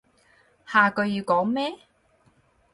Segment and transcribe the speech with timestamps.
[0.65, 1.77] 下句要講咩？